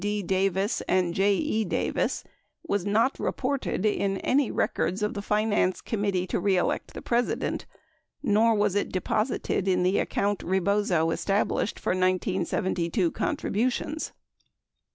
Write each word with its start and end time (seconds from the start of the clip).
D. 0.03 0.23
Davis 0.23 0.81
and 0.87 1.13
J. 1.13 1.35
E. 1.35 1.63
Davis 1.63 2.23
w 2.63 2.71
r 2.71 2.75
as 2.75 2.85
not 2.87 3.19
reported 3.19 3.85
in 3.85 4.17
any 4.21 4.49
records 4.49 5.03
of 5.03 5.13
the 5.13 5.21
Finance 5.21 5.79
Committee 5.79 6.25
To 6.25 6.39
Re 6.39 6.57
Elect 6.57 6.95
the 6.95 7.03
President, 7.03 7.67
73 8.23 8.33
nor 8.33 8.55
was 8.55 8.73
it 8.73 8.91
deposited 8.91 9.67
in 9.67 9.83
the 9.83 9.99
account 9.99 10.41
Rebozo 10.41 11.11
established 11.11 11.77
for 11.79 11.91
1972 11.91 13.11
contributions. 13.11 14.11